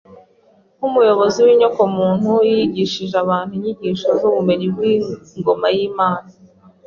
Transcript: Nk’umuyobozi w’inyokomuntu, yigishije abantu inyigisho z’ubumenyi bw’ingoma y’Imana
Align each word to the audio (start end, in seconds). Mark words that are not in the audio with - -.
Nk’umuyobozi 0.77 1.39
w’inyokomuntu, 1.45 2.31
yigishije 2.51 3.15
abantu 3.23 3.51
inyigisho 3.57 4.07
z’ubumenyi 4.19 4.67
bw’ingoma 4.75 5.67
y’Imana 5.75 6.29